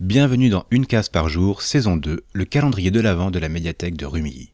Bienvenue 0.00 0.48
dans 0.48 0.64
Une 0.70 0.86
case 0.86 1.08
par 1.08 1.28
jour, 1.28 1.60
saison 1.60 1.96
2, 1.96 2.22
le 2.32 2.44
calendrier 2.44 2.92
de 2.92 3.00
l'Avent 3.00 3.32
de 3.32 3.40
la 3.40 3.48
médiathèque 3.48 3.96
de 3.96 4.06
Rumilly. 4.06 4.52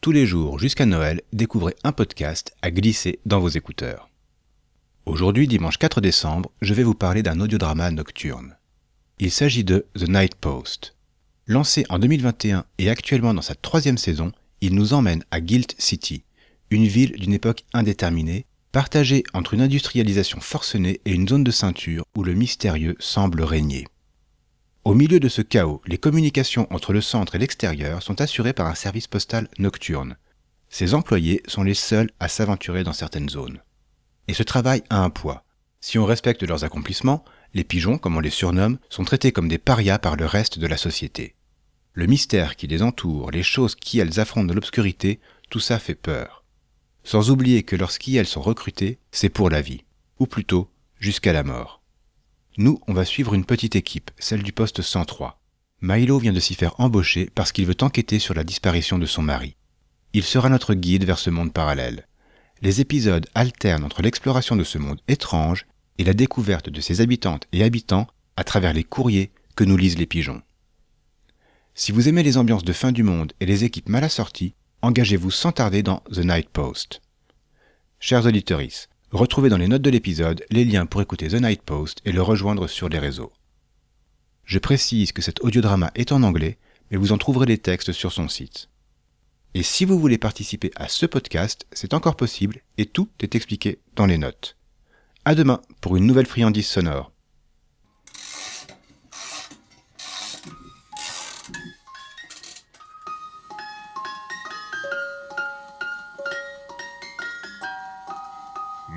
Tous 0.00 0.12
les 0.12 0.24
jours 0.24 0.60
jusqu'à 0.60 0.86
Noël, 0.86 1.20
découvrez 1.32 1.74
un 1.82 1.90
podcast 1.90 2.54
à 2.62 2.70
glisser 2.70 3.18
dans 3.26 3.40
vos 3.40 3.48
écouteurs. 3.48 4.08
Aujourd'hui, 5.04 5.48
dimanche 5.48 5.78
4 5.78 6.00
décembre, 6.00 6.52
je 6.62 6.74
vais 6.74 6.84
vous 6.84 6.94
parler 6.94 7.24
d'un 7.24 7.40
audiodrama 7.40 7.90
nocturne. 7.90 8.56
Il 9.18 9.32
s'agit 9.32 9.64
de 9.64 9.84
The 9.98 10.08
Night 10.08 10.36
Post. 10.36 10.94
Lancé 11.48 11.84
en 11.88 11.98
2021 11.98 12.64
et 12.78 12.88
actuellement 12.88 13.34
dans 13.34 13.42
sa 13.42 13.56
troisième 13.56 13.98
saison, 13.98 14.30
il 14.60 14.76
nous 14.76 14.94
emmène 14.94 15.24
à 15.32 15.40
Guilt 15.40 15.74
City, 15.76 16.22
une 16.70 16.86
ville 16.86 17.18
d'une 17.18 17.34
époque 17.34 17.64
indéterminée, 17.72 18.46
partagée 18.70 19.24
entre 19.32 19.54
une 19.54 19.62
industrialisation 19.62 20.38
forcenée 20.38 21.00
et 21.04 21.10
une 21.10 21.26
zone 21.26 21.42
de 21.42 21.50
ceinture 21.50 22.04
où 22.16 22.22
le 22.22 22.34
mystérieux 22.34 22.94
semble 23.00 23.42
régner. 23.42 23.88
Au 24.84 24.92
milieu 24.92 25.18
de 25.18 25.30
ce 25.30 25.40
chaos, 25.40 25.80
les 25.86 25.96
communications 25.96 26.66
entre 26.70 26.92
le 26.92 27.00
centre 27.00 27.34
et 27.34 27.38
l'extérieur 27.38 28.02
sont 28.02 28.20
assurées 28.20 28.52
par 28.52 28.66
un 28.66 28.74
service 28.74 29.06
postal 29.06 29.48
nocturne. 29.58 30.18
Ses 30.68 30.92
employés 30.92 31.42
sont 31.46 31.62
les 31.62 31.72
seuls 31.72 32.10
à 32.20 32.28
s'aventurer 32.28 32.84
dans 32.84 32.92
certaines 32.92 33.30
zones. 33.30 33.62
Et 34.28 34.34
ce 34.34 34.42
travail 34.42 34.82
a 34.90 35.02
un 35.02 35.08
poids. 35.08 35.44
Si 35.80 35.98
on 35.98 36.04
respecte 36.04 36.42
leurs 36.42 36.64
accomplissements, 36.64 37.24
les 37.54 37.64
pigeons, 37.64 37.96
comme 37.96 38.18
on 38.18 38.20
les 38.20 38.28
surnomme, 38.28 38.78
sont 38.90 39.04
traités 39.04 39.32
comme 39.32 39.48
des 39.48 39.56
parias 39.56 39.98
par 39.98 40.16
le 40.16 40.26
reste 40.26 40.58
de 40.58 40.66
la 40.66 40.76
société. 40.76 41.34
Le 41.94 42.04
mystère 42.04 42.54
qui 42.54 42.66
les 42.66 42.82
entoure, 42.82 43.30
les 43.30 43.42
choses 43.42 43.76
qui 43.76 44.00
elles 44.00 44.20
affrontent 44.20 44.48
de 44.48 44.54
l'obscurité, 44.54 45.18
tout 45.48 45.60
ça 45.60 45.78
fait 45.78 45.94
peur. 45.94 46.44
Sans 47.04 47.30
oublier 47.30 47.62
que 47.62 47.76
lorsqu'ils 47.76 48.26
sont 48.26 48.42
recrutés, 48.42 48.98
c'est 49.12 49.30
pour 49.30 49.48
la 49.48 49.62
vie, 49.62 49.84
ou 50.18 50.26
plutôt 50.26 50.68
jusqu'à 50.98 51.32
la 51.32 51.42
mort. 51.42 51.83
Nous, 52.56 52.78
on 52.86 52.92
va 52.92 53.04
suivre 53.04 53.34
une 53.34 53.44
petite 53.44 53.74
équipe, 53.74 54.12
celle 54.16 54.44
du 54.44 54.52
poste 54.52 54.80
103. 54.80 55.40
Milo 55.80 56.18
vient 56.18 56.32
de 56.32 56.38
s'y 56.38 56.54
faire 56.54 56.78
embaucher 56.78 57.28
parce 57.34 57.50
qu'il 57.50 57.66
veut 57.66 57.74
enquêter 57.80 58.20
sur 58.20 58.32
la 58.32 58.44
disparition 58.44 58.96
de 58.96 59.06
son 59.06 59.22
mari. 59.22 59.56
Il 60.12 60.22
sera 60.22 60.48
notre 60.48 60.74
guide 60.74 61.04
vers 61.04 61.18
ce 61.18 61.30
monde 61.30 61.52
parallèle. 61.52 62.06
Les 62.62 62.80
épisodes 62.80 63.26
alternent 63.34 63.82
entre 63.82 64.02
l'exploration 64.02 64.54
de 64.54 64.62
ce 64.62 64.78
monde 64.78 65.00
étrange 65.08 65.66
et 65.98 66.04
la 66.04 66.14
découverte 66.14 66.68
de 66.68 66.80
ses 66.80 67.00
habitantes 67.00 67.48
et 67.50 67.64
habitants 67.64 68.06
à 68.36 68.44
travers 68.44 68.72
les 68.72 68.84
courriers 68.84 69.32
que 69.56 69.64
nous 69.64 69.76
lisent 69.76 69.98
les 69.98 70.06
pigeons. 70.06 70.42
Si 71.74 71.90
vous 71.90 72.08
aimez 72.08 72.22
les 72.22 72.36
ambiances 72.36 72.64
de 72.64 72.72
fin 72.72 72.92
du 72.92 73.02
monde 73.02 73.32
et 73.40 73.46
les 73.46 73.64
équipes 73.64 73.88
mal 73.88 74.04
assorties, 74.04 74.54
engagez-vous 74.80 75.32
sans 75.32 75.50
tarder 75.50 75.82
dans 75.82 76.04
The 76.12 76.18
Night 76.18 76.48
Post. 76.50 77.02
Chers 77.98 78.26
auditeurs, 78.26 78.60
Retrouvez 79.14 79.48
dans 79.48 79.58
les 79.58 79.68
notes 79.68 79.80
de 79.80 79.90
l'épisode 79.90 80.44
les 80.50 80.64
liens 80.64 80.86
pour 80.86 81.00
écouter 81.00 81.28
The 81.28 81.34
Night 81.34 81.62
Post 81.62 82.00
et 82.04 82.10
le 82.10 82.20
rejoindre 82.20 82.66
sur 82.66 82.88
les 82.88 82.98
réseaux. 82.98 83.32
Je 84.44 84.58
précise 84.58 85.12
que 85.12 85.22
cet 85.22 85.40
audiodrama 85.44 85.92
est 85.94 86.10
en 86.10 86.24
anglais, 86.24 86.58
mais 86.90 86.96
vous 86.96 87.12
en 87.12 87.16
trouverez 87.16 87.46
les 87.46 87.58
textes 87.58 87.92
sur 87.92 88.10
son 88.10 88.28
site. 88.28 88.70
Et 89.54 89.62
si 89.62 89.84
vous 89.84 90.00
voulez 90.00 90.18
participer 90.18 90.72
à 90.74 90.88
ce 90.88 91.06
podcast, 91.06 91.64
c'est 91.70 91.94
encore 91.94 92.16
possible 92.16 92.62
et 92.76 92.86
tout 92.86 93.08
est 93.20 93.36
expliqué 93.36 93.78
dans 93.94 94.06
les 94.06 94.18
notes. 94.18 94.56
À 95.24 95.36
demain 95.36 95.62
pour 95.80 95.94
une 95.94 96.08
nouvelle 96.08 96.26
friandise 96.26 96.66
sonore. 96.66 97.13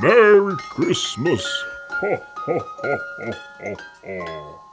Merry 0.00 0.56
Christmas! 0.70 1.46
Ho, 2.00 2.16
ho, 2.16 2.58
ho, 2.58 2.98
ho, 3.60 3.76
ho. 4.04 4.63